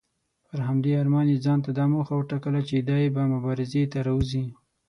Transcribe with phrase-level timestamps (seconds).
[0.47, 4.45] پر همدې ارمان یې ځانته دا موخه وټاکله چې دی به مبارزې ته راوځي.